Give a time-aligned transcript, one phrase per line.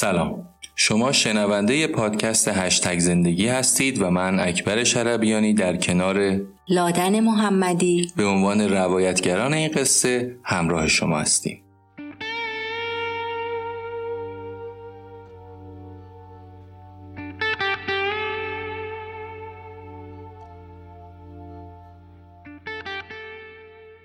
[0.00, 0.48] سلام.
[0.76, 8.12] شما شنونده پادکست هشتگ زندگی هستید و من اکبر شربیانی در کنار لادن محمدی.
[8.16, 11.62] به عنوان روایتگران این قصه همراه شما هستیم.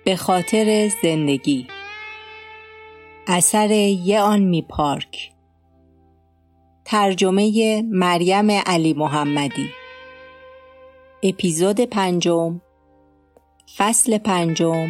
[0.04, 1.66] به خاطر زندگی.
[3.26, 5.35] اثر یه آن می پارک.
[6.88, 9.70] ترجمه مریم علی محمدی.
[11.22, 12.60] اپیزود پنجم.
[13.76, 14.86] فصل پنجم.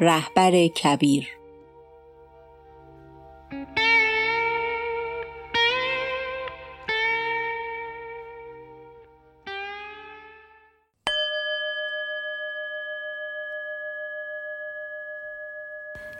[0.00, 1.28] رهبر کبیر.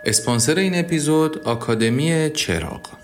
[0.05, 3.02] اسپانسر این اپیزود آکادمی چراغ.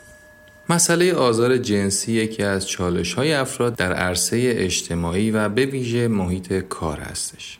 [0.70, 6.52] مسئله آزار جنسی یکی از چالش های افراد در عرصه اجتماعی و به ویژه محیط
[6.52, 7.58] کار هستش.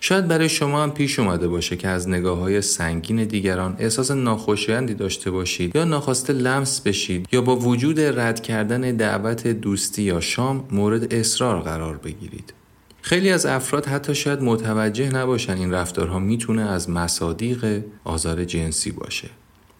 [0.00, 4.94] شاید برای شما هم پیش اومده باشه که از نگاه های سنگین دیگران احساس ناخوشایندی
[4.94, 10.64] داشته باشید یا ناخواسته لمس بشید یا با وجود رد کردن دعوت دوستی یا شام
[10.70, 12.54] مورد اصرار قرار بگیرید.
[13.02, 19.28] خیلی از افراد حتی شاید متوجه نباشن این رفتارها می‌تونه از مصادیق آزار جنسی باشه.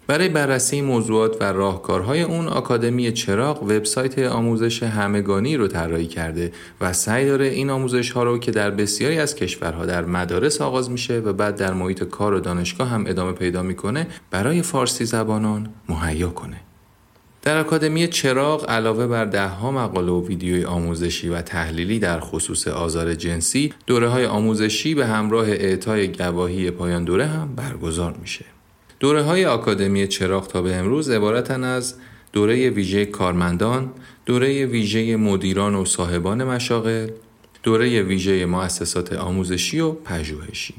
[0.09, 6.93] برای بررسی موضوعات و راهکارهای اون آکادمی چراغ وبسایت آموزش همگانی رو طراحی کرده و
[6.93, 11.19] سعی داره این آموزش ها رو که در بسیاری از کشورها در مدارس آغاز میشه
[11.19, 16.31] و بعد در محیط کار و دانشگاه هم ادامه پیدا می‌کنه برای فارسی زبانان مهیا
[16.31, 16.61] کنه.
[17.43, 22.69] در آکادمی چراغ علاوه بر ده ها مقاله و ویدیوی آموزشی و تحلیلی در خصوص
[22.69, 28.45] آزار جنسی، دوره های آموزشی به همراه اعطای گواهی پایان دوره هم برگزار میشه.
[29.01, 31.95] دوره های آکادمی چراغ تا به امروز عبارتن از
[32.33, 33.91] دوره ویژه کارمندان،
[34.27, 37.09] دوره ویژه مدیران و صاحبان مشاغل،
[37.63, 40.75] دوره ویژه مؤسسات آموزشی و پژوهشی.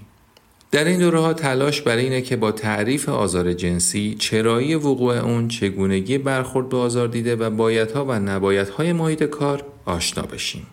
[0.71, 5.47] در این دوره ها تلاش برای اینه که با تعریف آزار جنسی، چرایی وقوع اون،
[5.47, 10.67] چگونگی برخورد به آزار دیده و بایدها و نبایدهای محیط کار آشنا بشیم.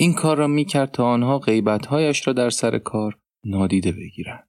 [0.00, 4.48] این کار را می کرد تا آنها غیبتهایش را در سر کار نادیده بگیرند.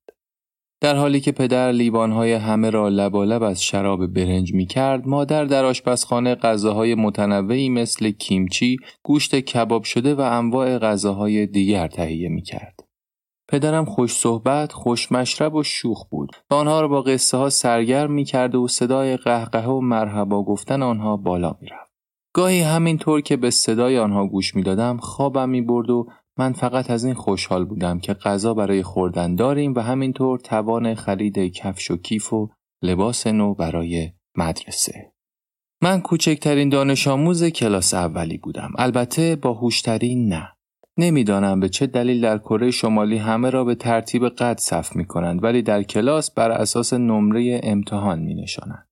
[0.82, 5.66] در حالی که پدر لیوانهای همه را لبالب از شراب برنج می کرد، مادر در
[5.66, 12.80] آشپزخانه غذاهای متنوعی مثل کیمچی، گوشت کباب شده و انواع غذاهای دیگر تهیه می کرد.
[13.48, 18.12] پدرم خوش صحبت، خوش مشرب و شوخ بود و آنها را با قصه ها سرگرم
[18.12, 21.91] می کرد و صدای قهقه و مرحبا گفتن آنها بالا می رفت.
[22.34, 26.08] گاهی همینطور که به صدای آنها گوش می دادم خوابم می برد و
[26.38, 31.40] من فقط از این خوشحال بودم که غذا برای خوردن داریم و همینطور توان خرید
[31.40, 32.50] کفش و کیف و
[32.82, 35.12] لباس نو برای مدرسه.
[35.82, 38.72] من کوچکترین دانش آموز کلاس اولی بودم.
[38.78, 40.52] البته با هوشترین نه.
[40.98, 45.44] نمی‌دانم به چه دلیل در کره شمالی همه را به ترتیب قد صف می کنند
[45.44, 48.91] ولی در کلاس بر اساس نمره امتحان می نشانند.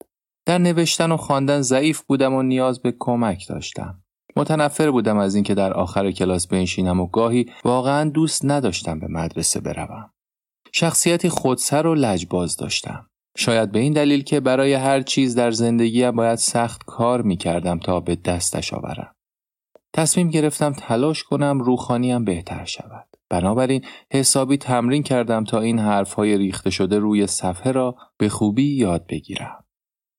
[0.50, 4.04] در نوشتن و خواندن ضعیف بودم و نیاز به کمک داشتم.
[4.36, 9.60] متنفر بودم از اینکه در آخر کلاس بنشینم و گاهی واقعا دوست نداشتم به مدرسه
[9.60, 10.12] بروم.
[10.74, 13.08] شخصیتی خودسر و لجباز داشتم.
[13.38, 17.80] شاید به این دلیل که برای هر چیز در زندگی باید سخت کار می کردم
[17.80, 19.16] تا به دستش آورم.
[19.94, 23.08] تصمیم گرفتم تلاش کنم روخانیم بهتر شود.
[23.30, 29.08] بنابراین حسابی تمرین کردم تا این حرفهای ریخته شده روی صفحه را به خوبی یاد
[29.08, 29.66] بگیرم.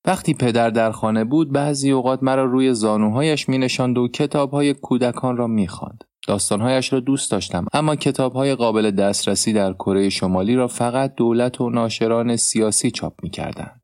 [0.05, 5.37] وقتی پدر در خانه بود بعضی اوقات مرا روی زانوهایش می نشاند و کتابهای کودکان
[5.37, 6.05] را می خواند.
[6.29, 11.71] داستانهایش را دوست داشتم اما کتابهای قابل دسترسی در کره شمالی را فقط دولت و
[11.71, 13.81] ناشران سیاسی چاپ می کردند.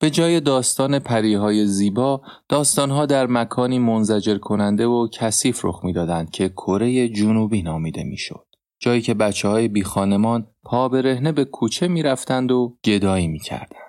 [0.00, 6.48] به جای داستان پریهای زیبا، داستانها در مکانی منزجر کننده و کثیف رخ می‌دادند که
[6.48, 8.46] کره جنوبی نامیده می‌شد.
[8.80, 13.38] جایی که بچه های بی خانمان پا برهنه به کوچه می رفتند و گدایی می
[13.38, 13.81] کردند.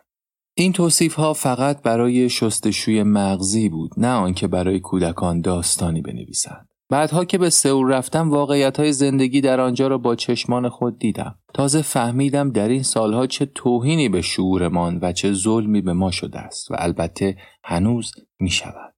[0.56, 6.68] این توصیف ها فقط برای شستشوی مغزی بود نه آنکه برای کودکان داستانی بنویسند.
[6.90, 11.36] بعدها که به سئول رفتم واقعیت های زندگی در آنجا را با چشمان خود دیدم.
[11.54, 16.40] تازه فهمیدم در این سالها چه توهینی به شعورمان و چه ظلمی به ما شده
[16.40, 18.94] است و البته هنوز می شود.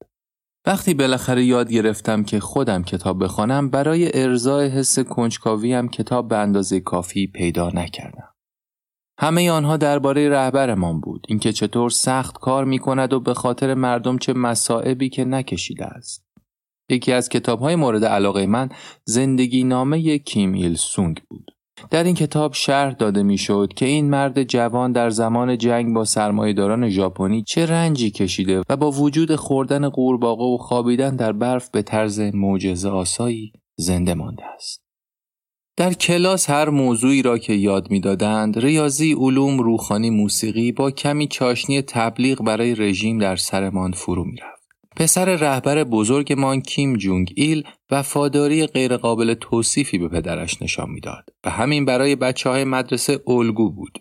[0.66, 6.38] وقتی بالاخره یاد گرفتم که خودم کتاب بخوانم برای ارزای حس کنجکاوی هم کتاب به
[6.38, 8.35] اندازه کافی پیدا نکردم.
[9.18, 14.18] همه آنها درباره رهبرمان بود اینکه چطور سخت کار می کند و به خاطر مردم
[14.18, 16.26] چه مسائبی که نکشیده است.
[16.90, 18.70] یکی از کتاب های مورد علاقه من
[19.06, 21.52] زندگی نامه کیم ایل سونگ بود.
[21.90, 26.90] در این کتاب شرح داده می‌شد که این مرد جوان در زمان جنگ با سرمایهداران
[26.90, 32.20] ژاپنی چه رنجی کشیده و با وجود خوردن قورباغه و خوابیدن در برف به طرز
[32.20, 34.85] معجزه آسایی زنده مانده است.
[35.77, 41.81] در کلاس هر موضوعی را که یاد می‌دادند ریاضی علوم روخانی موسیقی با کمی چاشنی
[41.81, 44.62] تبلیغ برای رژیم در سرمان فرو می‌رفت
[44.95, 51.86] پسر رهبر بزرگمان کیم جونگ ایل وفاداری غیرقابل توصیفی به پدرش نشان می‌داد و همین
[51.86, 54.00] برای بچه های مدرسه الگو بود.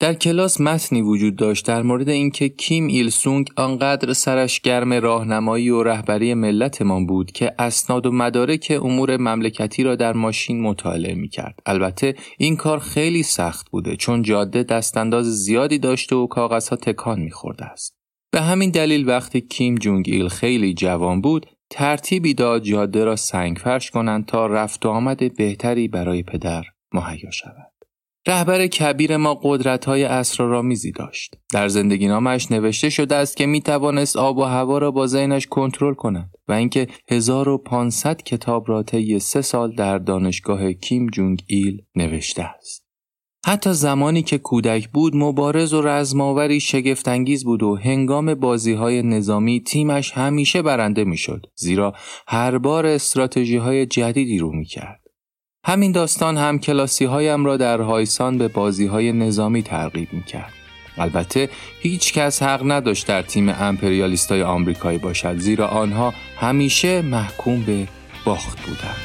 [0.00, 5.70] در کلاس متنی وجود داشت در مورد اینکه کیم ایل سونگ آنقدر سرش گرم راهنمایی
[5.70, 11.28] و رهبری ملتمان بود که اسناد و مدارک امور مملکتی را در ماشین مطالعه می
[11.28, 11.60] کرد.
[11.66, 17.30] البته این کار خیلی سخت بوده چون جاده دستانداز زیادی داشته و کاغذها تکان می
[17.30, 17.94] خورده است.
[18.32, 23.56] به همین دلیل وقتی کیم جونگ ایل خیلی جوان بود ترتیبی داد جاده را سنگ
[23.56, 27.77] فرش کنند تا رفت و آمد بهتری برای پدر مهیا شود.
[28.28, 31.34] رهبر کبیر ما قدرت های اسرارآمیزی داشت.
[31.52, 35.46] در زندگی نامش نوشته شده است که می توانست آب و هوا را با ذهنش
[35.46, 41.82] کنترل کند و اینکه 1500 کتاب را طی سه سال در دانشگاه کیم جونگ ایل
[41.96, 42.84] نوشته است.
[43.46, 49.60] حتی زمانی که کودک بود مبارز و رزماوری شگفتانگیز بود و هنگام بازی های نظامی
[49.60, 51.92] تیمش همیشه برنده می‌شد زیرا
[52.26, 55.07] هر بار استراتژی های جدیدی رو می‌کرد.
[55.68, 60.52] همین داستان هم کلاسی هایم را در هایسان به بازی های نظامی ترغیب می‌کرد.
[60.98, 61.48] البته
[61.80, 67.88] هیچ کس حق نداشت در تیم امپریالیست های آمریکایی باشد زیرا آنها همیشه محکوم به
[68.24, 68.96] باخت بودند.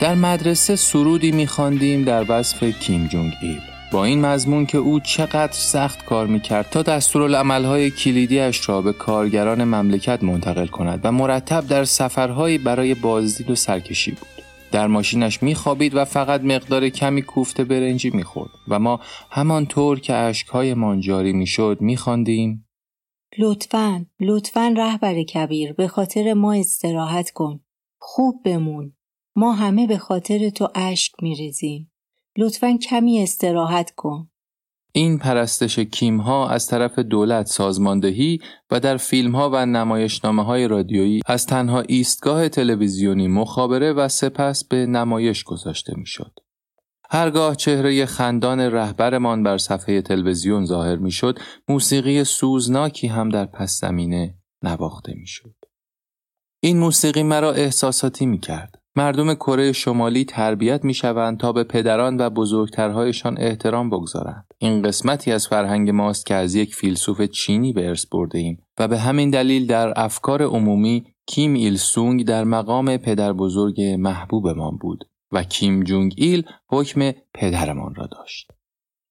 [0.00, 5.52] در مدرسه سرودی میخواندیم در وصف کیم جونگ ایل با این مضمون که او چقدر
[5.52, 11.84] سخت کار می‌کرد تا دستورالعملهای کلیدیش را به کارگران مملکت منتقل کند و مرتب در
[11.84, 14.44] سفرهایی برای بازدید و سرکشی بود.
[14.72, 19.00] در ماشینش میخوابید و فقط مقدار کمی کوفته برنجی می‌خورد و ما
[19.30, 22.68] همانطور که اشکهایمان جاری می‌شد میخواندیم
[23.38, 27.60] لطفا لطفا رهبر کبیر به خاطر ما استراحت کن
[27.98, 28.92] خوب بمون
[29.36, 31.90] ما همه به خاطر تو اشک میریزیم.
[32.38, 34.30] لطفا کمی استراحت کن.
[34.92, 38.38] این پرستش کیم ها از طرف دولت سازماندهی
[38.70, 44.64] و در فیلم ها و نمایشنامه های رادیویی از تنها ایستگاه تلویزیونی مخابره و سپس
[44.64, 46.32] به نمایش گذاشته می‌شد.
[47.10, 54.38] هرگاه چهره خندان رهبرمان بر صفحه تلویزیون ظاهر می‌شد، موسیقی سوزناکی هم در پس زمینه
[54.62, 55.54] نواخته می‌شد.
[56.62, 58.79] این موسیقی مرا احساساتی می کرد.
[58.96, 64.44] مردم کره شمالی تربیت می شوند تا به پدران و بزرگترهایشان احترام بگذارند.
[64.58, 68.88] این قسمتی از فرهنگ ماست که از یک فیلسوف چینی به ارث برده ایم و
[68.88, 75.04] به همین دلیل در افکار عمومی کیم ایل سونگ در مقام پدر بزرگ محبوبمان بود
[75.32, 78.50] و کیم جونگ ایل حکم پدرمان را داشت.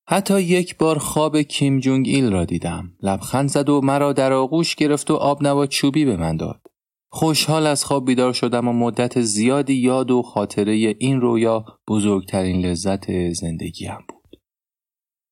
[0.08, 2.94] حتی یک بار خواب کیم جونگ ایل را دیدم.
[3.04, 6.69] لبخند زد و مرا در آغوش گرفت و آبنبات چوبی به من داد.
[7.12, 13.32] خوشحال از خواب بیدار شدم و مدت زیادی یاد و خاطره این رویا بزرگترین لذت
[13.34, 14.42] زندگیم بود.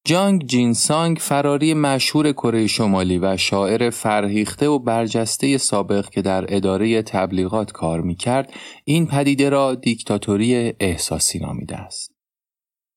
[0.06, 7.02] جانگ جینسانگ فراری مشهور کره شمالی و شاعر فرهیخته و برجسته سابق که در اداره
[7.02, 8.54] تبلیغات کار می‌کرد
[8.86, 12.12] این پدیده را دیکتاتوری احساسی نامیده است.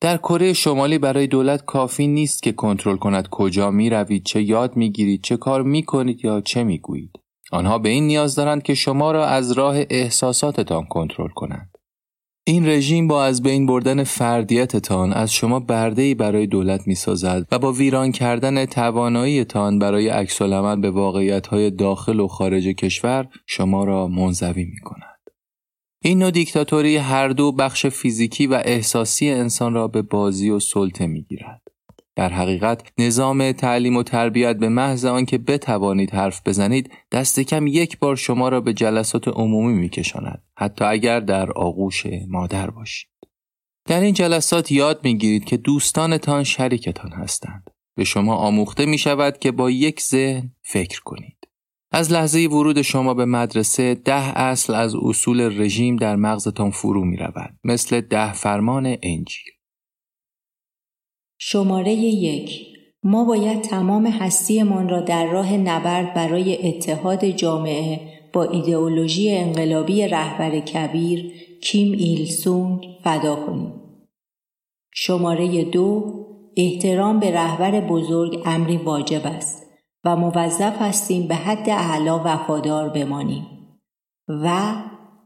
[0.00, 4.76] در کره شمالی برای دولت کافی نیست که کنترل کند کجا می روید، چه یاد
[4.76, 7.19] می گیرید، چه کار می کنید یا چه می گویید.
[7.50, 11.70] آنها به این نیاز دارند که شما را از راه احساساتتان کنترل کنند.
[12.44, 17.58] این رژیم با از بین بردن فردیتتان از شما برده برای دولت می سازد و
[17.58, 24.08] با ویران کردن تواناییتان برای عکس به واقعیت های داخل و خارج کشور شما را
[24.08, 25.20] منزوی می کند.
[26.02, 31.06] این نوع دیکتاتوری هر دو بخش فیزیکی و احساسی انسان را به بازی و سلطه
[31.06, 31.69] می گیرد.
[32.16, 37.98] در حقیقت نظام تعلیم و تربیت به محض آنکه بتوانید حرف بزنید دست کم یک
[37.98, 40.42] بار شما را به جلسات عمومی میکشاند.
[40.56, 43.10] حتی اگر در آغوش مادر باشید.
[43.88, 47.70] در این جلسات یاد می‌گیرید که دوستانتان شریکتان هستند.
[47.96, 51.36] به شما آموخته می شود که با یک ذهن فکر کنید.
[51.92, 57.16] از لحظه ورود شما به مدرسه ده اصل از اصول رژیم در مغزتان فرو می
[57.16, 59.52] رود مثل ده فرمان انجیل.
[61.42, 62.66] شماره یک
[63.02, 68.00] ما باید تمام هستیمان را در راه نبرد برای اتحاد جامعه
[68.32, 71.32] با ایدئولوژی انقلابی رهبر کبیر
[71.62, 73.72] کیم ایل سونگ فدا کنیم.
[74.94, 76.14] شماره دو
[76.56, 79.66] احترام به رهبر بزرگ امری واجب است
[80.04, 83.46] و موظف هستیم به حد اعلا وفادار بمانیم.
[84.28, 84.74] و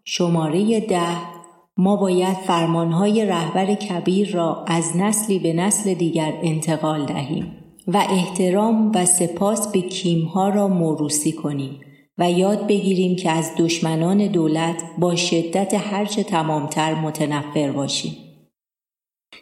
[0.05, 1.34] شماره ده
[1.77, 7.57] ما باید فرمانهای رهبر کبیر را از نسلی به نسل دیگر انتقال دهیم
[7.89, 11.81] و احترام و سپاس به کیمها را موروسی کنیم
[12.19, 18.24] و یاد بگیریم که از دشمنان دولت با شدت هرچه تمامتر متنفر باشیم.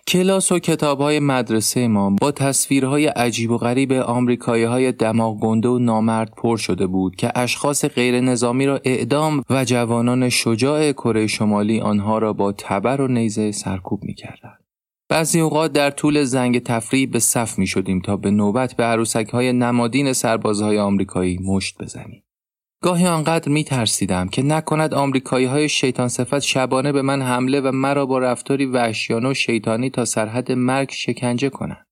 [0.09, 5.69] کلاس و کتاب های مدرسه ما با تصویرهای عجیب و غریب آمریکایی های دماغ گنده
[5.69, 11.27] و نامرد پر شده بود که اشخاص غیر نظامی را اعدام و جوانان شجاع کره
[11.27, 14.55] شمالی آنها را با تبر و نیزه سرکوب می کردن.
[15.09, 19.29] بعضی اوقات در طول زنگ تفریح به صف می شدیم تا به نوبت به عروسک
[19.29, 22.22] های نمادین سربازهای آمریکایی مشت بزنیم.
[22.83, 27.73] گاهی آنقدر می ترسیدم که نکند آمریکایی های شیطان صفت شبانه به من حمله و
[27.73, 31.87] مرا با رفتاری وحشیانه و شیطانی تا سرحد مرگ شکنجه کنند.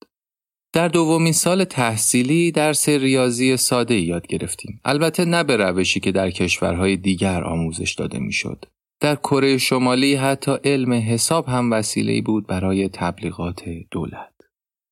[0.72, 4.80] در دومین سال تحصیلی درس ریاضی ساده یاد گرفتیم.
[4.84, 8.64] البته نه به روشی که در کشورهای دیگر آموزش داده می‌شد.
[9.00, 14.32] در کره شمالی حتی علم حساب هم وسیله بود برای تبلیغات دولت.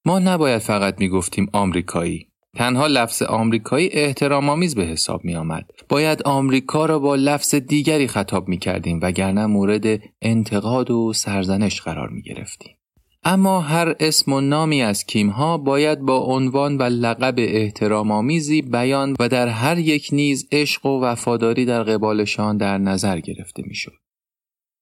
[0.04, 2.27] ما نباید فقط می گفتیم آمریکایی
[2.58, 5.70] تنها لفظ آمریکایی احترام آمیز به حساب می آمد.
[5.88, 12.08] باید آمریکا را با لفظ دیگری خطاب می کردیم وگرنه مورد انتقاد و سرزنش قرار
[12.08, 12.76] می گرفتیم.
[13.24, 19.16] اما هر اسم و نامی از کیمها باید با عنوان و لقب احترام آمیزی بیان
[19.20, 23.92] و در هر یک نیز عشق و وفاداری در قبالشان در نظر گرفته می‌شد.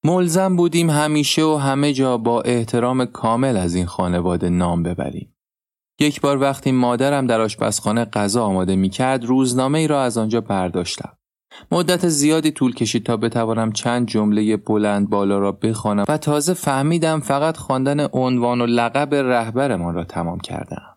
[0.05, 5.36] ملزم بودیم همیشه و همه جا با احترام کامل از این خانواده نام ببریم.
[6.01, 10.41] یک بار وقتی مادرم در آشپزخانه غذا آماده می کرد روزنامه ای را از آنجا
[10.41, 11.19] برداشتم.
[11.73, 17.21] مدت زیادی طول کشید تا بتوانم چند جمله بلند بالا را بخوانم و تازه فهمیدم
[17.21, 20.97] فقط خواندن عنوان و لقب رهبرمان را تمام کردم.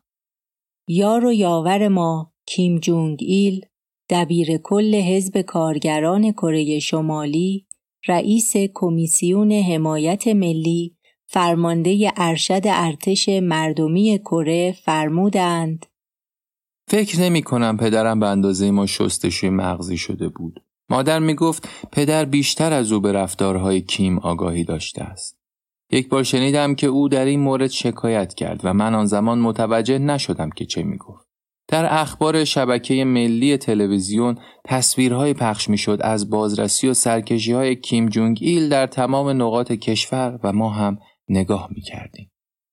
[0.87, 3.65] یار و یاور ما کیم جونگ ایل
[4.09, 7.65] دبیر کل حزب کارگران کره شمالی
[8.07, 10.95] رئیس کمیسیون حمایت ملی
[11.31, 15.85] فرمانده ارشد ارتش مردمی کره فرمودند
[16.87, 20.63] فکر نمی کنم پدرم به اندازه ما شستشوی مغزی شده بود.
[20.89, 25.39] مادر می گفت پدر بیشتر از او به رفتارهای کیم آگاهی داشته است.
[25.91, 29.99] یک بار شنیدم که او در این مورد شکایت کرد و من آن زمان متوجه
[29.99, 31.27] نشدم که چه می گفت.
[31.67, 38.39] در اخبار شبکه ملی تلویزیون تصویرهای پخش می‌شد از بازرسی و سرکشی های کیم جونگ
[38.41, 42.31] ایل در تمام نقاط کشور و ما هم نگاه می کردیم.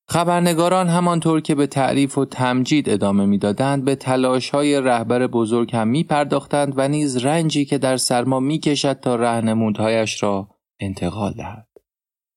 [0.08, 5.88] خبرنگاران همانطور که به تعریف و تمجید ادامه می‌دادند به تلاش های رهبر بزرگ هم
[5.88, 10.48] می پرداختند و نیز رنجی که در سرما می کشد تا رهنمودهایش را
[10.80, 11.66] انتقال دهد.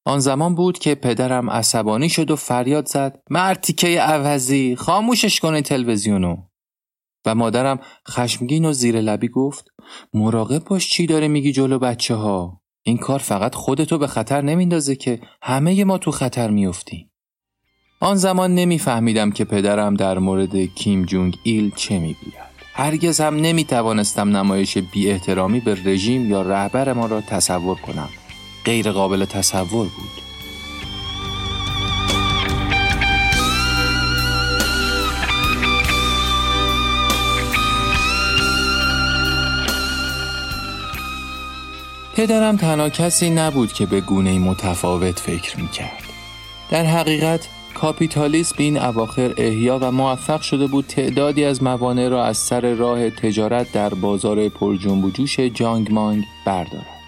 [0.05, 6.37] آن زمان بود که پدرم عصبانی شد و فریاد زد مرتیکه عوضی خاموشش کنید تلویزیونو
[7.25, 9.65] و مادرم خشمگین و زیر لبی گفت
[10.13, 14.95] مراقب باش چی داره میگی جلو بچه ها این کار فقط خودتو به خطر نمیندازه
[14.95, 17.11] که همه ما تو خطر میافتیم.
[17.99, 22.49] آن زمان نمیفهمیدم که پدرم در مورد کیم جونگ ایل چه می‌گوید.
[22.73, 28.09] هرگز هم نمی توانستم نمایش بی احترامی به رژیم یا رهبر ما را تصور کنم.
[28.65, 30.28] غیر قابل تصور بود.
[42.19, 46.03] پدرم تنها کسی نبود که به گونه متفاوت فکر می‌کرد.
[46.71, 52.37] در حقیقت کاپیتالیسم این اواخر احیا و موفق شده بود تعدادی از موانع را از
[52.37, 56.99] سر راه تجارت در بازار پرجنب و جوش جانگ مانگ بردارد.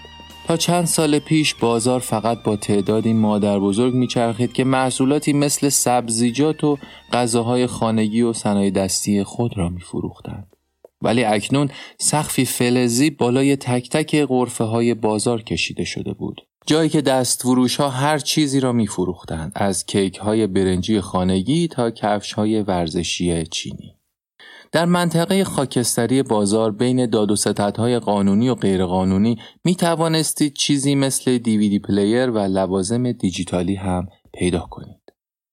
[0.46, 6.64] تا چند سال پیش بازار فقط با تعدادی مادر بزرگ میچرخید که محصولاتی مثل سبزیجات
[6.64, 6.78] و
[7.12, 10.51] غذاهای خانگی و صنایع دستی خود را میفروختند.
[11.02, 16.40] ولی اکنون سقفی فلزی بالای تک تک غرفه های بازار کشیده شده بود.
[16.66, 21.90] جایی که دستفروش ها هر چیزی را می فروختند از کیک های برنجی خانگی تا
[21.90, 23.96] کفش های ورزشی چینی.
[24.72, 27.36] در منطقه خاکستری بازار بین داد و
[27.78, 34.60] ستدهای قانونی و غیرقانونی می توانستید چیزی مثل DVD player و لوازم دیجیتالی هم پیدا
[34.60, 35.01] کنید.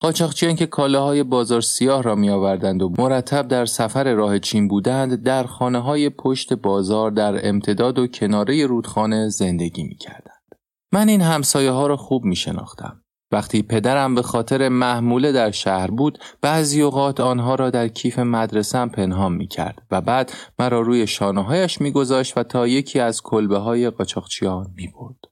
[0.01, 5.23] قاچاقچیان که کالاهای بازار سیاه را می آوردند و مرتب در سفر راه چین بودند
[5.23, 10.55] در خانه های پشت بازار در امتداد و کناره رودخانه زندگی می کردند.
[10.93, 13.01] من این همسایه ها را خوب می شناختم.
[13.31, 18.89] وقتی پدرم به خاطر محموله در شهر بود بعضی اوقات آنها را در کیف مدرسم
[18.89, 23.21] پنهان می کرد و بعد مرا روی شانه هایش می گذاشت و تا یکی از
[23.21, 25.28] کلبه های قاچاقچیان می برد.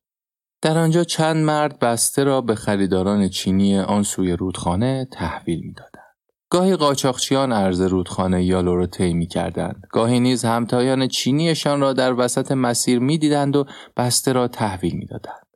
[0.68, 6.16] در آنجا چند مرد بسته را به خریداران چینی آن سوی رودخانه تحویل می‌دادند.
[6.50, 9.84] گاهی قاچاقچیان ارز رودخانه یالو را طی می‌کردند.
[9.90, 13.66] گاهی نیز همتایان چینیشان را در وسط مسیر می‌دیدند و
[13.98, 15.48] بسته را تحویل می‌دادند.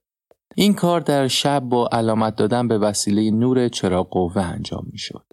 [0.56, 5.25] این کار در شب با علامت دادن به وسیله نور چراغ قوه انجام می‌شد.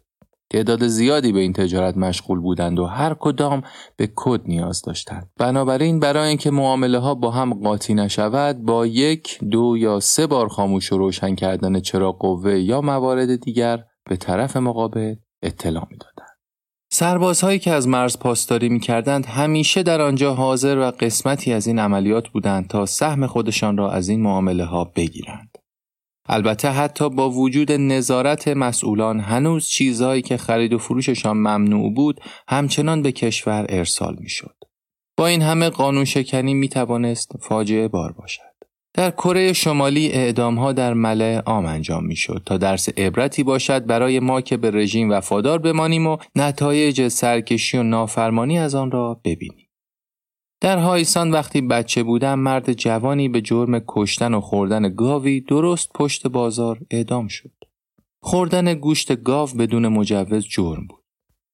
[0.51, 3.63] تعداد زیادی به این تجارت مشغول بودند و هر کدام
[3.97, 5.31] به کد نیاز داشتند.
[5.37, 10.49] بنابراین برای اینکه معامله ها با هم قاطی نشود با یک، دو یا سه بار
[10.49, 16.29] خاموش و روشن کردن چراغ قوه یا موارد دیگر به طرف مقابل اطلاع می‌دادند.
[16.91, 21.79] سربازهایی که از مرز پاسداری می کردند همیشه در آنجا حاضر و قسمتی از این
[21.79, 25.48] عملیات بودند تا سهم خودشان را از این معامله ها بگیرند.
[26.29, 33.03] البته حتی با وجود نظارت مسئولان هنوز چیزهایی که خرید و فروششان ممنوع بود همچنان
[33.03, 34.55] به کشور ارسال می‌شد.
[35.17, 38.43] با این همه قانون شکنی می توانست فاجعه بار باشد.
[38.95, 43.87] در کره شمالی اعدام ها در مله عام انجام می شد تا درس عبرتی باشد
[43.87, 49.21] برای ما که به رژیم وفادار بمانیم و نتایج سرکشی و نافرمانی از آن را
[49.25, 49.68] ببینیم.
[50.61, 56.27] در هایسان وقتی بچه بودم مرد جوانی به جرم کشتن و خوردن گاوی درست پشت
[56.27, 57.53] بازار اعدام شد.
[58.21, 61.05] خوردن گوشت گاو بدون مجوز جرم بود.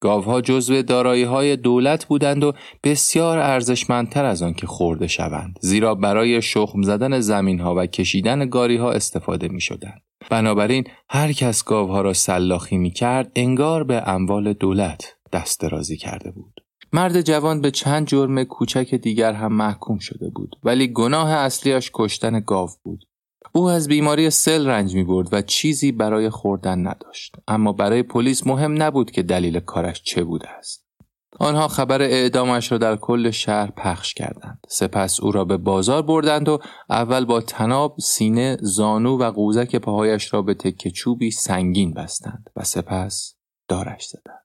[0.01, 2.53] گاوها جزو دارایی های دولت بودند و
[2.85, 8.49] بسیار ارزشمندتر از آن که خورده شوند زیرا برای شخم زدن زمین ها و کشیدن
[8.49, 10.03] گاری ها استفاده می شدند.
[10.31, 16.31] بنابراین هر کس گاوها را سلاخی می کرد انگار به اموال دولت دست درازی کرده
[16.31, 16.54] بود.
[16.95, 22.41] مرد جوان به چند جرم کوچک دیگر هم محکوم شده بود ولی گناه اصلیش کشتن
[22.41, 23.05] گاو بود.
[23.53, 27.37] او از بیماری سل رنج می برد و چیزی برای خوردن نداشت.
[27.49, 30.87] اما برای پلیس مهم نبود که دلیل کارش چه بوده است.
[31.41, 34.61] آنها خبر اعدامش را در کل شهر پخش کردند.
[34.69, 36.59] سپس او را به بازار بردند و
[36.91, 42.65] اول با تناب سینه زانو و قوزک پاهایش را به تکه چوبی سنگین بستند و
[42.65, 43.35] سپس
[43.69, 44.44] دارش زدند.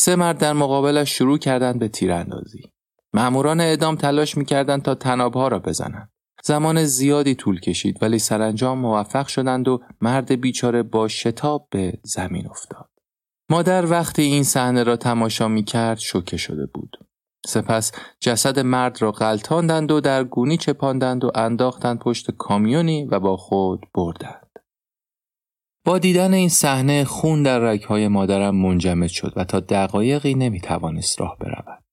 [0.00, 2.62] سه مرد در مقابلش شروع کردند به تیراندازی.
[3.14, 6.10] مأموران اعدام تلاش می‌کردند تا تنابها را بزنند.
[6.44, 12.48] زمان زیادی طول کشید ولی سرانجام موفق شدند و مرد بیچاره با شتاب به زمین
[12.48, 12.88] افتاد.
[13.50, 16.96] مادر وقتی این صحنه را تماشا می کرد شوکه شده بود.
[17.46, 23.36] سپس جسد مرد را غلطاندند و در گونی چپاندند و انداختند پشت کامیونی و با
[23.36, 24.47] خود بردند.
[25.88, 31.36] با دیدن این صحنه خون در رگهای مادرم منجمد شد و تا دقایقی نمی‌توانست راه
[31.40, 31.84] برود.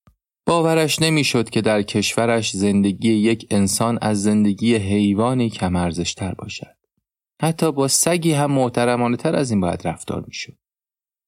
[0.47, 6.75] باورش نمی‌شد که در کشورش زندگی یک انسان از زندگی حیوانی کم ارزشتر باشد.
[7.41, 10.53] حتی با سگی هم محترمانه تر از این باید رفتار می‌شد.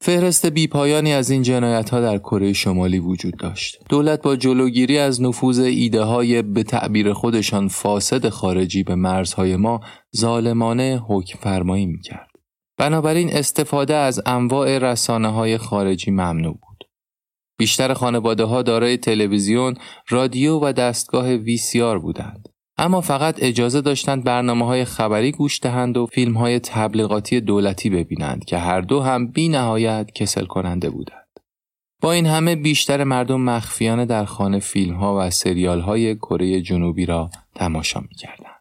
[0.01, 3.77] فهرست بیپایانی از این جنایت ها در کره شمالی وجود داشت.
[3.89, 9.82] دولت با جلوگیری از نفوذ ایده های به تعبیر خودشان فاسد خارجی به مرزهای ما
[10.17, 12.26] ظالمانه حکم فرمایی می کرد.
[12.77, 16.83] بنابراین استفاده از انواع رسانه های خارجی ممنوع بود.
[17.57, 19.75] بیشتر خانواده ها دارای تلویزیون،
[20.09, 22.49] رادیو و دستگاه ویسیار بودند.
[22.77, 28.45] اما فقط اجازه داشتند برنامه های خبری گوش دهند و فیلم های تبلیغاتی دولتی ببینند
[28.45, 31.27] که هر دو هم بی نهایت کسل کننده بودند.
[32.01, 37.05] با این همه بیشتر مردم مخفیانه در خانه فیلم ها و سریال های کره جنوبی
[37.05, 38.57] را تماشا می کردند.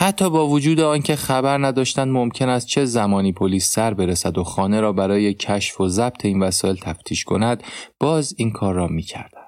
[0.00, 4.80] حتی با وجود آنکه خبر نداشتند ممکن است چه زمانی پلیس سر برسد و خانه
[4.80, 7.62] را برای کشف و ضبط این وسایل تفتیش کند
[8.00, 9.46] باز این کار را می‌کردند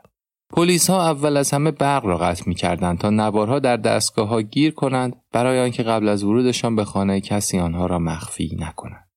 [0.50, 4.42] پلیس ها اول از همه برق را قطع می کردند تا نوارها در دستگاه ها
[4.42, 9.07] گیر کنند برای آنکه قبل از ورودشان به خانه کسی آنها را مخفی نکنند.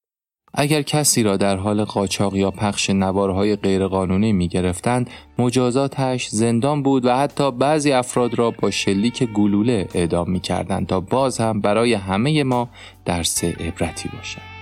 [0.53, 7.05] اگر کسی را در حال قاچاق یا پخش نوارهای غیرقانونی می گرفتند مجازاتش زندان بود
[7.05, 11.93] و حتی بعضی افراد را با شلیک گلوله اعدام می کردند تا باز هم برای
[11.93, 12.69] همه ما
[13.05, 14.60] درس عبرتی باشد.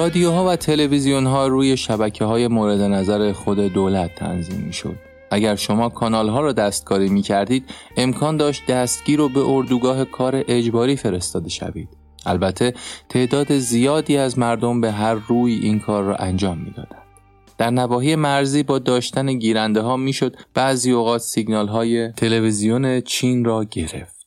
[0.00, 4.96] رادیوها و تلویزیون ها روی شبکه های مورد نظر خود دولت تنظیم می شد.
[5.30, 7.64] اگر شما کانال ها را دستکاری می کردید
[7.96, 11.88] امکان داشت دستگیر رو به اردوگاه کار اجباری فرستاده شوید.
[12.26, 12.74] البته
[13.08, 17.06] تعداد زیادی از مردم به هر روی این کار را انجام می‌دادند.
[17.58, 23.64] در نواحی مرزی با داشتن گیرنده ها می‌شد بعضی اوقات سیگنال های تلویزیون چین را
[23.64, 24.19] گرفت.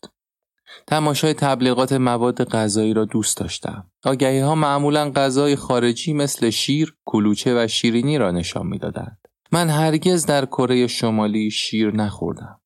[0.88, 3.88] تماشای تبلیغات مواد غذایی را دوست داشتم.
[4.06, 9.18] آگهی ها معمولا غذای خارجی مثل شیر، کلوچه و شیرینی را نشان می‌دادند.
[9.52, 12.60] من هرگز در کره شمالی شیر نخوردم.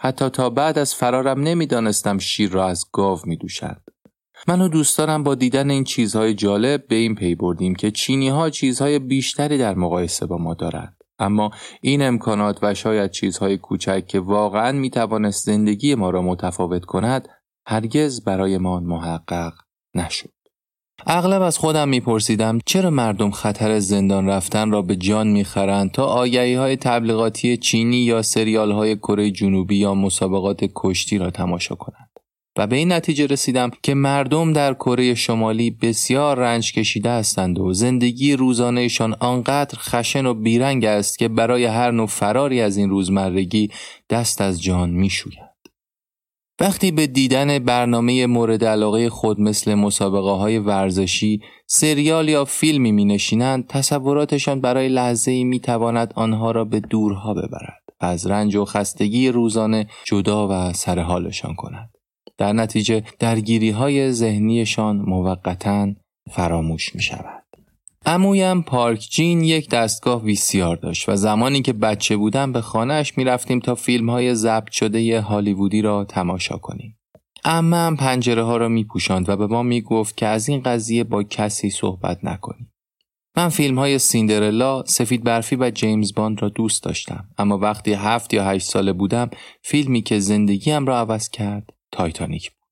[0.00, 3.82] حتی تا بعد از فرارم نمی‌دانستم شیر را از گاو می دوشند.
[4.48, 8.50] من و دوستانم با دیدن این چیزهای جالب به این پی بردیم که چینی ها
[8.50, 10.96] چیزهای بیشتری در مقایسه با ما دارند.
[11.18, 14.90] اما این امکانات و شاید چیزهای کوچک که واقعا می
[15.30, 17.28] زندگی ما را متفاوت کند
[17.66, 19.52] هرگز برایمان محقق
[19.94, 20.32] نشد.
[21.06, 26.54] اغلب از خودم میپرسیدم چرا مردم خطر زندان رفتن را به جان می‌خرند تا آگهی
[26.54, 32.08] های تبلیغاتی چینی یا سریال های کره جنوبی یا مسابقات کشتی را تماشا کنند.
[32.58, 37.72] و به این نتیجه رسیدم که مردم در کره شمالی بسیار رنج کشیده هستند و
[37.72, 43.70] زندگی روزانهشان آنقدر خشن و بیرنگ است که برای هر نوع فراری از این روزمرگی
[44.10, 45.51] دست از جان میشویند.
[46.62, 53.04] وقتی به دیدن برنامه مورد علاقه خود مثل مسابقه های ورزشی، سریال یا فیلمی می
[53.04, 58.64] نشینند، تصوراتشان برای لحظه می تواند آنها را به دورها ببرد و از رنج و
[58.64, 61.90] خستگی روزانه جدا و سرحالشان کند.
[62.38, 65.88] در نتیجه درگیری های ذهنیشان موقتا
[66.30, 67.41] فراموش می شود.
[68.06, 73.60] امویم پارک جین یک دستگاه ویسیار داشت و زمانی که بچه بودم به خانهش می‌رفتیم
[73.60, 76.98] تا فیلم های ضبط شده هالیوودی را تماشا کنیم.
[77.44, 81.04] امم پنجره ها را می پوشاند و به ما می گفت که از این قضیه
[81.04, 82.72] با کسی صحبت نکنیم.
[83.36, 88.34] من فیلم های سیندرلا، سفید برفی و جیمز باند را دوست داشتم اما وقتی هفت
[88.34, 89.30] یا هشت ساله بودم
[89.62, 92.68] فیلمی که زندگیم را عوض کرد تایتانیک بود.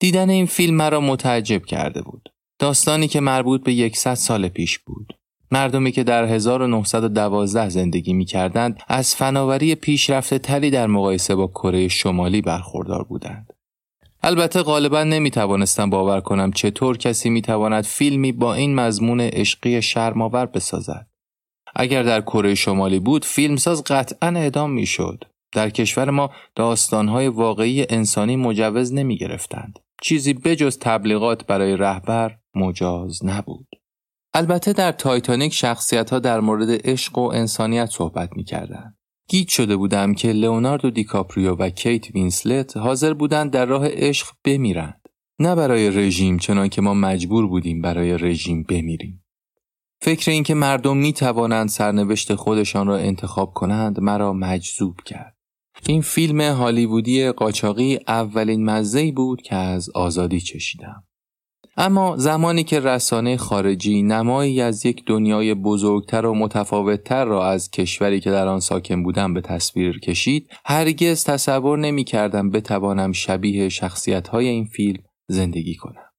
[0.00, 2.28] دیدن این فیلم مرا متعجب کرده بود.
[2.60, 5.14] داستانی که مربوط به یکصد سال پیش بود.
[5.50, 11.88] مردمی که در 1912 زندگی می کردند از فناوری پیشرفته تری در مقایسه با کره
[11.88, 13.52] شمالی برخوردار بودند.
[14.22, 19.82] البته غالبا نمی توانستم باور کنم چطور کسی می تواند فیلمی با این مضمون عشقی
[19.82, 21.06] شرماور بسازد.
[21.76, 25.24] اگر در کره شمالی بود فیلمساز قطعا اعدام می شد.
[25.52, 29.78] در کشور ما داستانهای واقعی انسانی مجوز نمی گرفتند.
[30.02, 33.68] چیزی بجز تبلیغات برای رهبر مجاز نبود.
[34.34, 38.94] البته در تایتانیک شخصیت ها در مورد عشق و انسانیت صحبت می کردن.
[39.28, 45.00] گیج شده بودم که لئوناردو دیکاپریو و کیت وینسلت حاضر بودند در راه عشق بمیرند.
[45.38, 49.24] نه برای رژیم چنان که ما مجبور بودیم برای رژیم بمیریم.
[50.02, 55.39] فکر اینکه مردم می توانند سرنوشت خودشان را انتخاب کنند مرا مجذوب کرد.
[55.86, 61.04] این فیلم هالیوودی قاچاقی اولین مزه ای بود که از آزادی چشیدم.
[61.76, 68.20] اما زمانی که رسانه خارجی نمایی از یک دنیای بزرگتر و متفاوتتر را از کشوری
[68.20, 74.28] که در آن ساکن بودم به تصویر کشید هرگز تصور نمی کردم بتوانم شبیه شخصیت
[74.28, 76.10] های این فیلم زندگی کنم.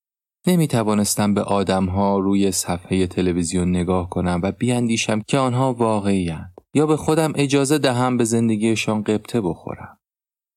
[0.47, 6.33] نمی توانستم به آدم ها روی صفحه تلویزیون نگاه کنم و بیاندیشم که آنها واقعی
[6.73, 9.97] یا به خودم اجازه دهم به زندگیشان قبطه بخورم.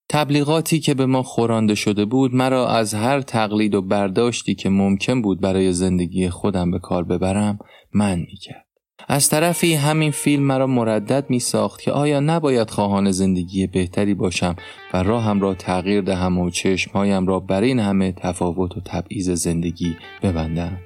[0.08, 5.22] تبلیغاتی که به ما خورانده شده بود مرا از هر تقلید و برداشتی که ممکن
[5.22, 7.58] بود برای زندگی خودم به کار ببرم
[7.92, 8.64] من می‌کرد.
[9.08, 14.56] از طرفی همین فیلم مرا مردد می ساخت که آیا نباید خواهان زندگی بهتری باشم
[14.92, 19.96] و راهم را تغییر دهم و چشمهایم را بر این همه تفاوت و تبعیض زندگی
[20.22, 20.78] ببندم.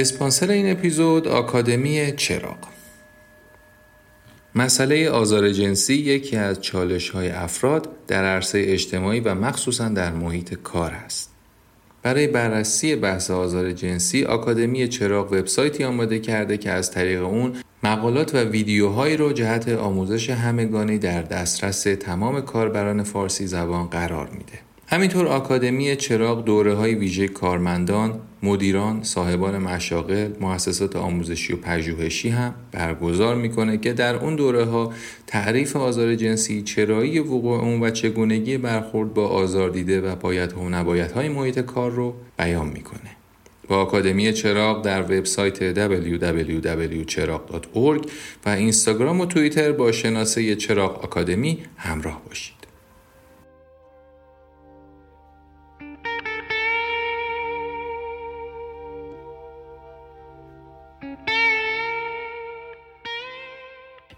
[0.00, 2.58] اسپانسر این اپیزود آکادمی چراغ
[4.54, 10.54] مسئله آزار جنسی یکی از چالش های افراد در عرصه اجتماعی و مخصوصا در محیط
[10.54, 11.30] کار است.
[12.02, 18.34] برای بررسی بحث آزار جنسی آکادمی چراغ وبسایتی آماده کرده که از طریق اون مقالات
[18.34, 24.69] و ویدیوهایی رو جهت آموزش همگانی در دسترس تمام کاربران فارسی زبان قرار میده.
[24.92, 32.54] همینطور آکادمی چراغ دوره های ویژه کارمندان، مدیران، صاحبان مشاغل، مؤسسات آموزشی و پژوهشی هم
[32.72, 34.92] برگزار می‌کنه که در اون دوره ها
[35.26, 40.68] تعریف آزار جنسی، چرایی وقوع اون و چگونگی برخورد با آزار دیده و باید و
[40.68, 43.10] نباید های محیط کار رو بیان می‌کنه.
[43.68, 48.08] با آکادمی چراغ در وبسایت www.cherag.org
[48.46, 52.59] و اینستاگرام و توییتر با شناسه چراغ آکادمی همراه باشید.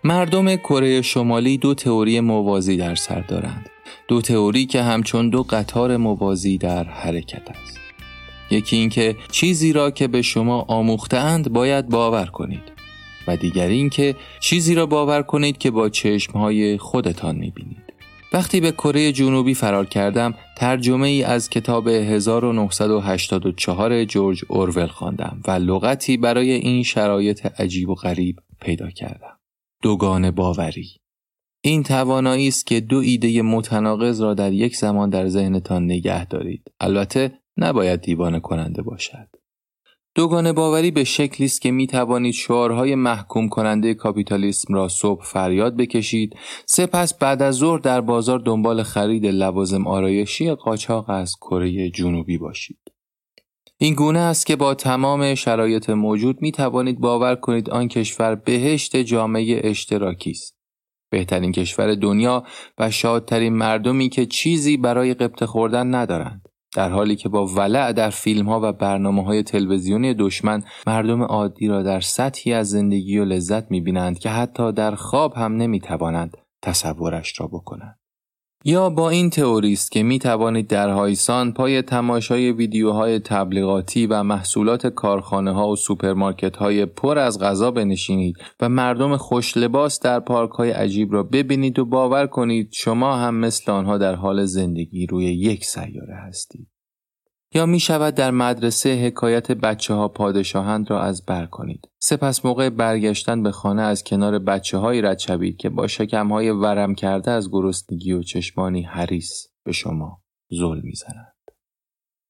[0.05, 3.71] مردم کره شمالی دو تئوری موازی در سر دارند.
[4.09, 7.81] دو تئوری که همچون دو قطار موازی در حرکت است.
[8.51, 12.73] یکی اینکه چیزی را که به شما آموختهاند باید باور کنید
[13.27, 17.93] و دیگر اینکه چیزی را باور کنید که با چشمهای خودتان می‌بینید.
[18.33, 25.51] وقتی به کره جنوبی فرار کردم ترجمه ای از کتاب 1984 جورج اورول خواندم و
[25.51, 29.42] لغتی برای این شرایط عجیب و غریب پیدا کردم.
[29.83, 30.89] دوگان باوری.
[31.65, 36.71] این توانایی است که دو ایده متناقض را در یک زمان در ذهنتان نگه دارید.
[36.81, 39.29] البته نباید دیوانه کننده باشد.
[40.15, 45.77] دوگان باوری به شکلی است که می توانید شعارهای محکوم کننده کاپیتالیسم را صبح فریاد
[45.77, 46.37] بکشید.
[46.67, 52.82] سپس بعد از ظهر در بازار دنبال خرید لوازم آرایشی قاچاق از کره جنوبی باشید.
[53.83, 58.97] این گونه است که با تمام شرایط موجود می توانید باور کنید آن کشور بهشت
[58.97, 60.57] جامعه اشتراکی است.
[61.11, 62.45] بهترین کشور دنیا
[62.79, 66.49] و شادترین مردمی که چیزی برای غبطه خوردن ندارند.
[66.75, 71.69] در حالی که با ولع در فیلم ها و برنامه های تلویزیونی دشمن مردم عادی
[71.69, 75.81] را در سطحی از زندگی و لذت می بینند که حتی در خواب هم نمی
[75.81, 78.02] توانند تصورش را بکنند.
[78.65, 84.23] یا با این تئوری زیست که می توانید در هایسان پای تماشای ویدیوهای تبلیغاتی و
[84.23, 90.21] محصولات کارخانه ها و سوپرمارکت های پر از غذا بنشینید و مردم خوش لباس در
[90.21, 95.07] پارک های عجیب را ببینید و باور کنید شما هم مثل آنها در حال زندگی
[95.07, 96.72] روی یک سیاره هستید.
[97.55, 101.89] یا می شود در مدرسه حکایت بچه ها پادشاهند را از بر کنید.
[101.99, 106.51] سپس موقع برگشتن به خانه از کنار بچه هایی رد شوید که با شکم های
[106.51, 111.33] ورم کرده از گرسنگی و چشمانی حریس به شما زل می‌زنند.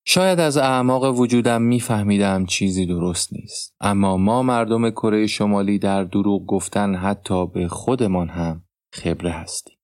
[0.07, 6.47] شاید از اعماق وجودم میفهمیدم چیزی درست نیست اما ما مردم کره شمالی در دروغ
[6.47, 9.77] گفتن حتی به خودمان هم خبره هستیم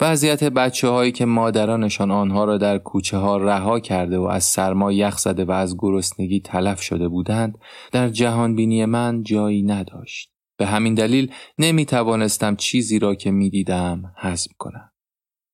[0.00, 4.92] وضعیت بچه هایی که مادرانشان آنها را در کوچه ها رها کرده و از سرما
[4.92, 7.58] یخ زده و از گرسنگی تلف شده بودند
[7.92, 10.32] در جهان بینی من جایی نداشت.
[10.58, 14.92] به همین دلیل نمی توانستم چیزی را که می دیدم حزم کنم.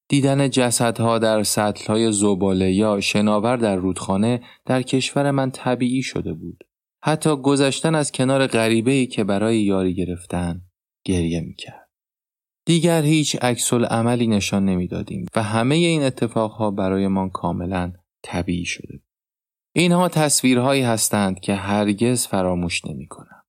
[0.08, 6.64] دیدن جسدها در سطلهای زباله یا شناور در رودخانه در کشور من طبیعی شده بود.
[7.02, 10.60] حتی گذشتن از کنار غریبه که برای یاری گرفتن
[11.04, 11.83] گریه می کرد.
[12.66, 19.00] دیگر هیچ عکس عملی نشان نمی‌دادیم و همه این اتفاقها برایمان کاملا طبیعی شده
[19.76, 23.42] اینها تصویرهایی هستند که هرگز فراموش نمی کنم.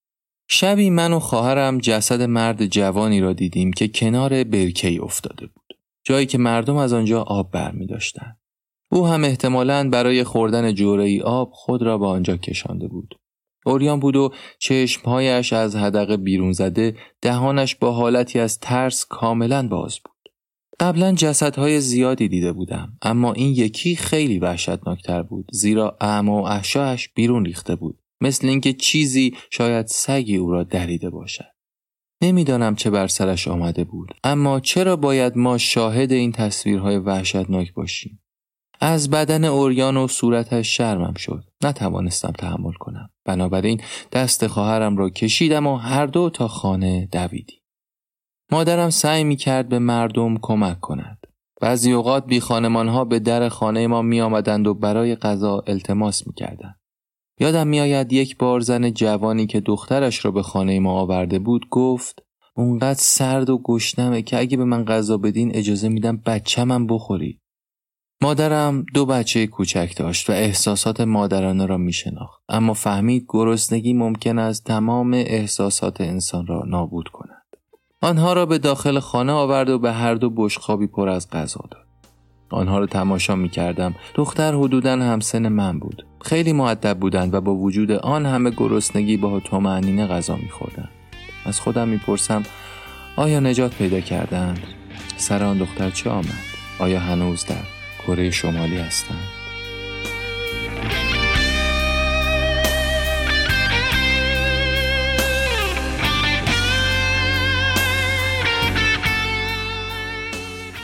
[0.50, 5.80] شبی من و خواهرم جسد مرد جوانی را دیدیم که کنار برکی افتاده بود.
[6.04, 8.38] جایی که مردم از آنجا آب برمی داشتن.
[8.92, 13.16] او هم احتمالاً برای خوردن جوره آب خود را به آنجا کشانده بود.
[13.66, 20.00] اوریان بود و چشمهایش از هدق بیرون زده دهانش با حالتی از ترس کاملا باز
[20.06, 20.16] بود.
[20.80, 27.10] قبلا جسدهای زیادی دیده بودم اما این یکی خیلی وحشتناکتر بود زیرا اعما و احشاش
[27.10, 31.56] بیرون ریخته بود مثل اینکه چیزی شاید سگی او را دریده باشد
[32.22, 38.25] نمی‌دانم چه بر سرش آمده بود اما چرا باید ما شاهد این تصویرهای وحشتناک باشیم
[38.80, 45.68] از بدن اوریان و صورتش شرمم شد نتوانستم تحمل کنم بنابراین دست خواهرم را کشیدم
[45.68, 47.60] و هر دو تا خانه دویدیم
[48.52, 51.18] مادرم سعی می کرد به مردم کمک کند
[51.62, 56.28] بعضی اوقات بی خانمان ها به در خانه ما می آمدند و برای غذا التماس
[56.28, 56.80] می کردند.
[57.40, 62.20] یادم میآید یک بار زن جوانی که دخترش را به خانه ما آورده بود گفت
[62.56, 67.42] اونقدر سرد و گشنمه که اگه به من غذا بدین اجازه میدم بچه‌مم بخورید.
[68.22, 74.40] مادرم دو بچه کوچک داشت و احساسات مادرانه را می شناخت اما فهمید گرسنگی ممکن
[74.40, 77.44] است تمام احساسات انسان را نابود کند.
[78.02, 81.86] آنها را به داخل خانه آورد و به هر دو بشخابی پر از غذا داد.
[82.50, 83.96] آنها را تماشا می کردم.
[84.16, 86.06] دختر حدودا همسن من بود.
[86.22, 90.90] خیلی معدب بودند و با وجود آن همه گرسنگی با تومعنینه غذا می خوردن.
[91.46, 92.44] از خودم می‌پرسم
[93.16, 94.60] آیا نجات پیدا کردند؟
[95.18, 96.44] سر آن دختر چه آمد؟
[96.80, 97.75] آیا هنوز در
[98.08, 99.28] کره شمالی هستند؟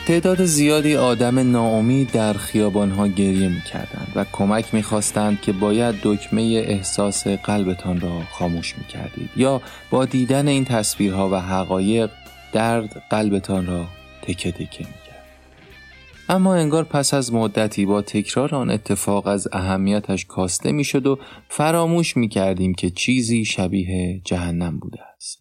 [0.06, 5.94] تعداد زیادی آدم ناامید در خیابانها گریه می کردند و کمک می خواستند که باید
[6.02, 12.10] دکمه احساس قلبتان را خاموش می کردید یا با دیدن این تصویرها و حقایق
[12.52, 13.86] درد قلبتان را
[14.22, 15.11] تکه تکه می.
[16.28, 21.18] اما انگار پس از مدتی با تکرار آن اتفاق از اهمیتش کاسته می شد و
[21.48, 25.38] فراموش می کردیم که چیزی شبیه جهنم بوده است.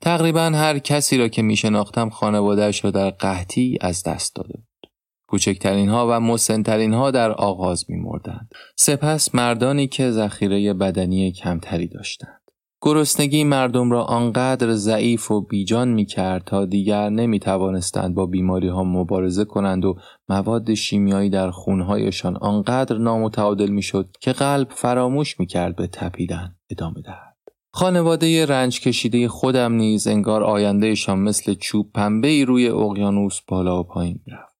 [0.00, 4.90] تقریبا هر کسی را که می شناختم خانوادهش را در قحطی از دست داده بود.
[5.28, 8.48] کوچکترین ها و مسنترین ها در آغاز می مردند.
[8.76, 12.37] سپس مردانی که ذخیره بدنی کمتری داشتند.
[12.82, 18.68] گرسنگی مردم را آنقدر ضعیف و بیجان می کرد تا دیگر نمی توانستند با بیماری
[18.68, 19.96] ها مبارزه کنند و
[20.28, 26.56] مواد شیمیایی در خونهایشان آنقدر نامتعادل می شد که قلب فراموش می کرد به تپیدن
[26.70, 27.36] ادامه دهد.
[27.72, 33.84] خانواده رنج کشیده خودم نیز انگار آیندهشان مثل چوب پنبه ای روی اقیانوس بالا و
[33.84, 34.57] پایین می‌رفت.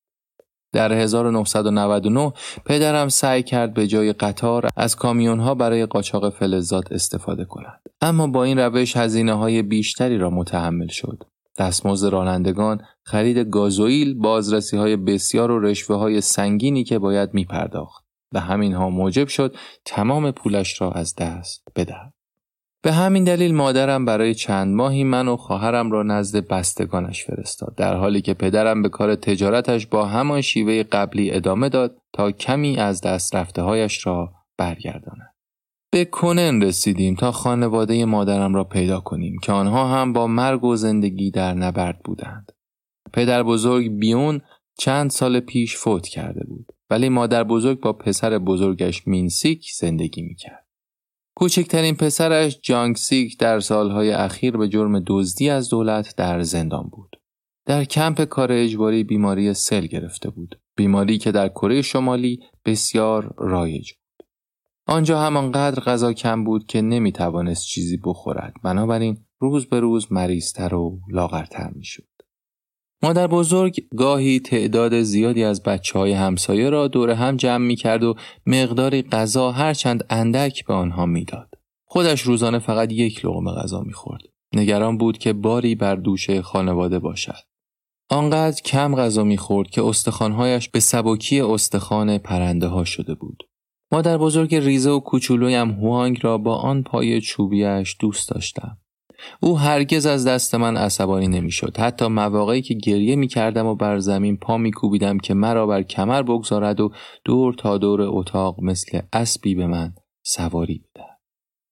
[0.72, 2.33] در 1999
[2.64, 7.81] پدرم سعی کرد به جای قطار از کامیونها برای قاچاق فلزات استفاده کند.
[8.00, 11.22] اما با این روش هزینه های بیشتری را متحمل شد.
[11.59, 18.09] دستمزد رانندگان، خرید گازوئیل، بازرسی های بسیار و رشوه های سنگینی که باید می پرداخت.
[18.33, 22.12] و همین ها موجب شد تمام پولش را از دست بدهد.
[22.82, 27.94] به همین دلیل مادرم برای چند ماهی من و خواهرم را نزد بستگانش فرستاد در
[27.96, 33.00] حالی که پدرم به کار تجارتش با همان شیوه قبلی ادامه داد تا کمی از
[33.00, 35.34] دست رفته هایش را برگرداند.
[35.90, 40.76] به کنن رسیدیم تا خانواده مادرم را پیدا کنیم که آنها هم با مرگ و
[40.76, 42.52] زندگی در نبرد بودند.
[43.12, 44.40] پدر بزرگ بیون
[44.78, 50.67] چند سال پیش فوت کرده بود ولی مادر بزرگ با پسر بزرگش مینسیک زندگی می‌کرد.
[51.38, 57.20] کوچکترین پسرش جانگ سیک در سالهای اخیر به جرم دزدی از دولت در زندان بود.
[57.66, 60.61] در کمپ کار اجباری بیماری سل گرفته بود.
[60.77, 64.27] بیماری که در کره شمالی بسیار رایج بود.
[64.87, 68.55] آنجا همانقدر غذا کم بود که نمی توانست چیزی بخورد.
[68.64, 72.17] بنابراین روز به روز مریضتر و لاغرتر می شد.
[73.02, 78.04] مادر بزرگ گاهی تعداد زیادی از بچه های همسایه را دور هم جمع می کرد
[78.04, 78.14] و
[78.46, 81.48] مقداری غذا هرچند اندک به آنها می‌داد.
[81.84, 84.22] خودش روزانه فقط یک لغمه غذا می خورد.
[84.54, 87.42] نگران بود که باری بر دوش خانواده باشد.
[88.11, 93.42] آنقدر کم غذا می‌خورد که استخوانهایش به سبکی استخوان پرنده ها شده بود.
[93.92, 98.78] مادر بزرگ ریزه و کوچولویم هوانگ را با آن پای چوبیش دوست داشتم.
[99.40, 101.76] او هرگز از دست من عصبانی نمی‌شد.
[101.78, 105.83] حتی مواقعی که گریه می کردم و بر زمین پا می کوبیدم که مرا بر
[105.83, 106.92] کمر بگذارد و
[107.24, 111.18] دور تا دور اتاق مثل اسبی به من سواری بدهد.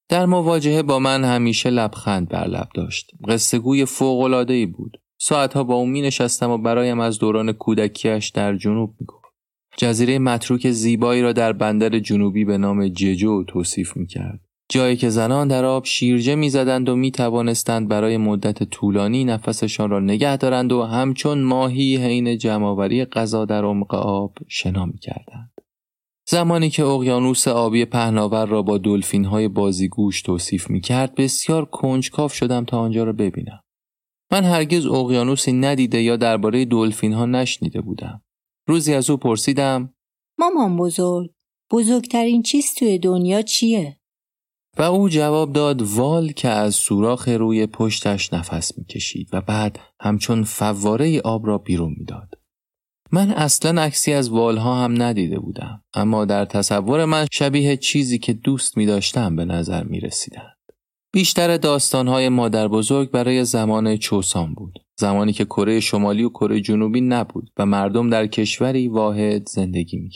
[0.08, 3.10] در مواجهه با من همیشه لبخند بر لب داشت.
[3.28, 5.00] قصهگوی فوقالعادهای بود.
[5.18, 9.26] ساعتها با او می نشستم و برایم از دوران کودکیش در جنوب می گفت
[9.76, 15.10] جزیره متروک زیبایی را در بندر جنوبی به نام ججو توصیف می کرد جایی که
[15.10, 20.72] زنان در آب شیرجه می‌زدند و می توانستند برای مدت طولانی نفسشان را نگه دارند
[20.72, 25.52] و همچون ماهی حین جمعآوری غذا در عمق آب شنا می کردند.
[26.28, 32.34] زمانی که اقیانوس آبی پهناور را با دلفین های بازیگوش توصیف می کرد بسیار کنجکاف
[32.34, 33.60] شدم تا آنجا را ببینم.
[34.32, 38.22] من هرگز اقیانوسی ندیده یا درباره دلفین ها نشنیده بودم.
[38.68, 39.94] روزی از او پرسیدم
[40.38, 41.30] مامان بزرگ
[41.70, 43.96] بزرگترین چیز توی دنیا چیه؟
[44.78, 50.44] و او جواب داد وال که از سوراخ روی پشتش نفس می‌کشید و بعد همچون
[50.44, 52.28] فواره آب را بیرون می‌داد.
[53.12, 58.32] من اصلا عکسی از والها هم ندیده بودم اما در تصور من شبیه چیزی که
[58.32, 60.56] دوست می داشتم به نظر می رسیدند.
[61.12, 64.78] بیشتر داستانهای مادر بزرگ برای زمان چوسان بود.
[64.98, 70.10] زمانی که کره شمالی و کره جنوبی نبود و مردم در کشوری واحد زندگی می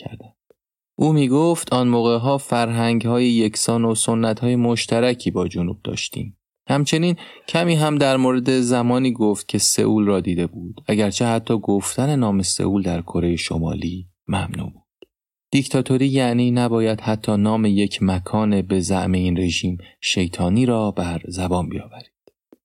[1.01, 5.79] او می گفت آن موقع ها فرهنگ های یکسان و سنت های مشترکی با جنوب
[5.85, 6.37] داشتیم.
[6.69, 7.17] همچنین
[7.49, 12.43] کمی هم در مورد زمانی گفت که سئول را دیده بود اگرچه حتی گفتن نام
[12.43, 15.09] سئول در کره شمالی ممنوع بود.
[15.51, 21.69] دیکتاتوری یعنی نباید حتی نام یک مکان به زعم این رژیم شیطانی را بر زبان
[21.69, 22.20] بیاورید.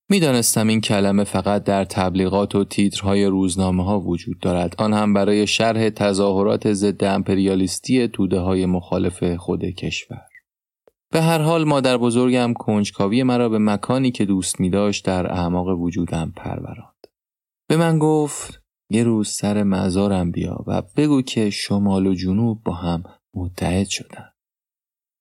[0.10, 4.76] می‌دانستم این کلمه فقط در تبلیغات و تیترهای روزنامه ها وجود دارد.
[4.78, 10.22] آن هم برای شرح تظاهرات ضد امپریالیستی توده های مخالف خود کشور.
[11.12, 15.68] به هر حال مادر بزرگم کنجکاوی مرا به مکانی که دوست می داشت در اعماق
[15.68, 17.08] وجودم پروراند.
[17.68, 22.74] به من گفت یه روز سر مزارم بیا و بگو که شمال و جنوب با
[22.74, 23.04] هم
[23.34, 24.30] متحد شدن.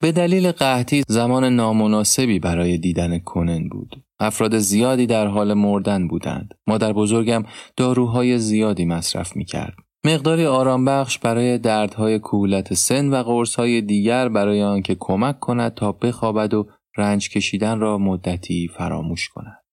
[0.01, 4.04] به دلیل قحطی زمان نامناسبی برای دیدن کنن بود.
[4.21, 6.55] افراد زیادی در حال مردن بودند.
[6.67, 7.45] مادر بزرگم
[7.77, 9.75] داروهای زیادی مصرف می کرد.
[10.05, 15.93] مقداری آرام بخش برای دردهای کولت سن و قرصهای دیگر برای آنکه کمک کند تا
[15.93, 19.65] بخوابد و رنج کشیدن را مدتی فراموش کند.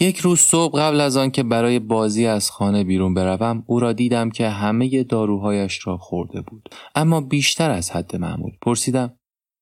[0.00, 4.30] یک روز صبح قبل از آنکه برای بازی از خانه بیرون بروم او را دیدم
[4.30, 9.16] که همه داروهایش را خورده بود اما بیشتر از حد معمول پرسیدم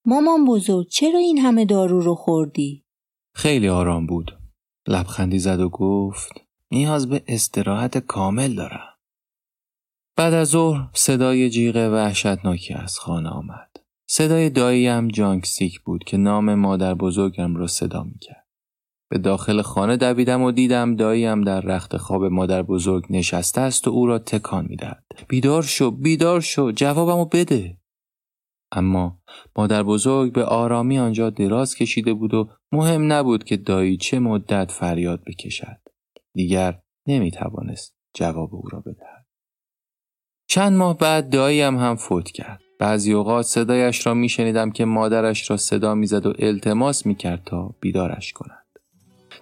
[0.05, 2.85] مامان بزرگ چرا این همه دارو رو خوردی؟
[3.39, 4.39] خیلی آرام بود.
[4.89, 6.33] لبخندی زد و گفت
[6.71, 8.95] نیاز به استراحت کامل دارم.
[10.17, 13.71] بعد از ظهر صدای جیغ وحشتناکی از خانه آمد.
[14.09, 18.47] صدای داییم جانک سیک بود که نام مادر بزرگم را صدا می کرد.
[19.11, 23.91] به داخل خانه دویدم و دیدم داییم در رخت خواب مادر بزرگ نشسته است و
[23.91, 25.05] او را تکان می‌دهد.
[25.29, 27.78] بیدار شو بیدار شو جوابمو بده.
[28.73, 29.19] اما
[29.57, 34.73] مادر بزرگ به آرامی آنجا دراز کشیده بود و مهم نبود که دایی چه مدت
[34.73, 35.79] فریاد بکشد.
[36.35, 39.27] دیگر نمی توانست جواب او را بدهد.
[40.49, 42.61] چند ماه بعد داییم هم فوت کرد.
[42.79, 47.45] بعضی اوقات صدایش را می شنیدم که مادرش را صدا می‌زد و التماس می کرد
[47.45, 48.67] تا بیدارش کند.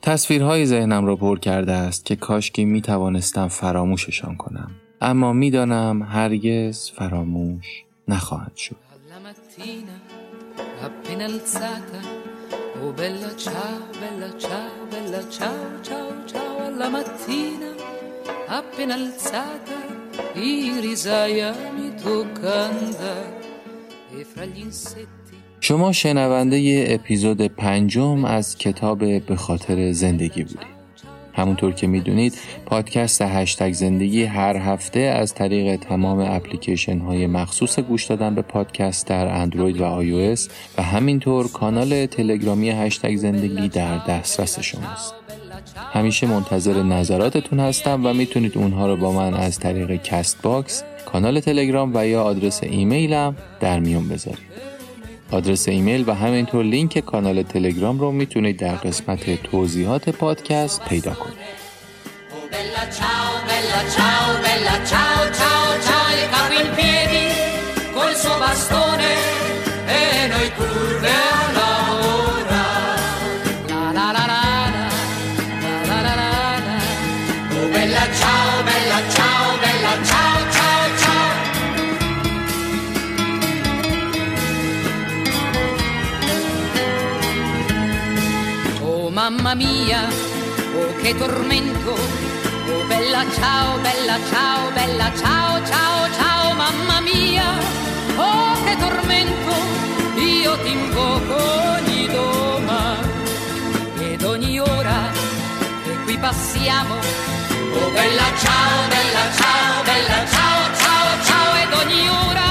[0.02, 4.70] تصویرهای ذهنم را پر کرده است که کاشکی می توانستم فراموششان کنم.
[5.00, 8.85] اما می‌دانم هرگز فراموش نخواهند شد.
[9.26, 9.96] Mattina
[10.86, 12.00] appena alzata
[12.80, 17.70] Oh bella ciao, bella ciao, bella ciao, ciao, ciao alla mattina
[18.46, 19.78] appena alzata
[20.34, 23.14] i risaia mi toccanda
[24.16, 25.14] e fra gli insetti
[25.60, 30.75] شما شنونده اپیزود پنجم از کتاب به خاطر زندگی بودید.
[31.36, 32.34] همونطور که می‌دونید
[32.66, 39.06] پادکست هشتگ زندگی هر هفته از طریق تمام اپلیکیشن های مخصوص گوش دادن به پادکست
[39.06, 40.36] در اندروید و آی
[40.78, 45.14] و همینطور کانال تلگرامی هشتگ زندگی در دسترس شماست.
[45.76, 51.92] همیشه منتظر نظراتتون هستم و می‌تونید اونها رو با من از طریق Castbox، کانال تلگرام
[51.94, 54.65] و یا آدرس ایمیلم در میون بذارید.
[55.30, 61.66] آدرس ایمیل و همینطور لینک کانال تلگرام رو می‌تونید در قسمت توضیحات پادکست پیدا کنید.
[89.36, 90.08] mamma mia,
[90.74, 97.44] oh che tormento, oh bella ciao, bella ciao, bella ciao, ciao, ciao, mamma mia,
[98.16, 99.54] oh che tormento,
[100.16, 101.36] io ti invoco
[101.76, 102.96] ogni doma.
[103.98, 105.10] Ed ogni ora
[105.84, 112.50] che qui passiamo, oh bella ciao, bella ciao, bella ciao, ciao, ciao ed ogni ora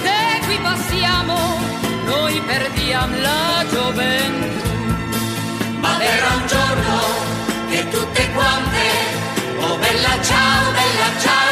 [0.00, 1.36] che qui passiamo,
[2.06, 3.53] noi perdiamo la
[10.24, 11.43] ciao, bella ciao.